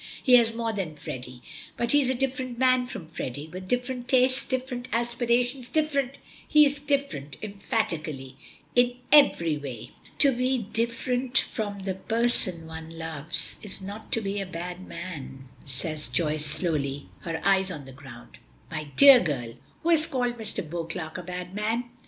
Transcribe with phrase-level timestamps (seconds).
[0.23, 1.43] "He has more than Freddy."
[1.77, 6.79] "But he is a different man from Freddy with different tastes, different aspirations, different He's
[6.79, 8.35] different," emphatically,
[8.75, 14.41] "in every way!" "To be different from the person one loves is not to be
[14.41, 18.39] a bad man," says Joyce slowly, her eyes on the ground.
[18.71, 20.67] "My dear girl, who has called Mr.
[20.67, 21.91] Beauclerk a bad man?"